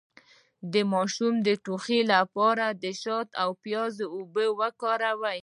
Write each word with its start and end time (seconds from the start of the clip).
د 0.73 0.75
ماشوم 0.93 1.33
د 1.47 1.49
ټوخي 1.63 1.99
لپاره 2.13 2.65
د 2.83 2.85
شاتو 3.01 3.37
او 3.41 3.49
پیاز 3.63 3.95
اوبه 4.15 4.45
وکاروئ 4.59 5.39